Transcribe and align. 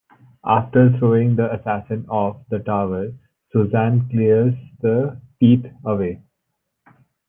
After 0.47 0.97
throwing 0.97 1.35
the 1.35 1.53
Assassin 1.53 2.07
off 2.09 2.37
the 2.49 2.57
tower, 2.57 3.11
Susan 3.53 4.09
clears 4.09 4.55
the 4.81 5.21
teeth 5.39 5.67
away. 5.85 6.23